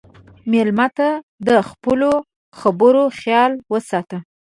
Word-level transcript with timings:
مېلمه 0.51 0.87
ته 0.97 1.09
د 1.47 1.49
خپلو 1.69 2.11
خبرو 2.59 3.03
خیال 3.19 3.51
وساته. 3.71 4.17